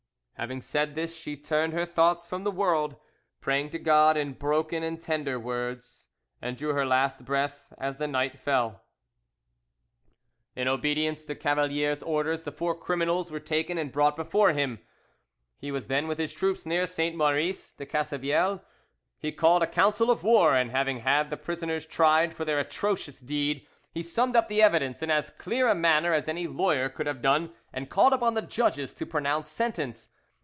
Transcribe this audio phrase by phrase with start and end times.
[0.37, 2.95] Having said this, she turned her thoughts from the world,
[3.41, 6.07] praying to God in broken and tender words,
[6.41, 8.81] and drew her last breath as the night fell."
[10.55, 14.79] In obedience to Cavalier's orders, the four criminals were taken and brought before him.
[15.59, 18.63] He was then with his troops near Saint Maurice de Casevielle;
[19.19, 23.19] he called a council of war, and having had the prisoners tried for their atrocious
[23.19, 27.05] deed, he summed up the evidence in as clear a manner as any lawyer could
[27.05, 30.09] have done, and called upon the judges to pronounce sentence.